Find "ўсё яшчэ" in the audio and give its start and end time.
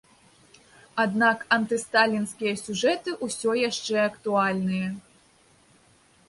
3.27-3.95